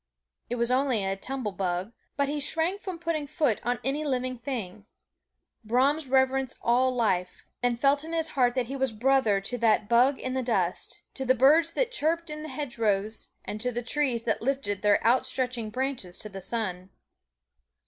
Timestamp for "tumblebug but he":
1.15-2.39